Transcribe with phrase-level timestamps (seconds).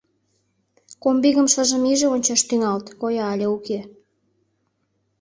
[1.03, 3.79] —Комбигым шыжым иже ончаш тӱҥалыт: коя але уке...